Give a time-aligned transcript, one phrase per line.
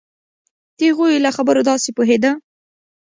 [0.77, 2.31] د هغوی له خبرو داسې پوهېده.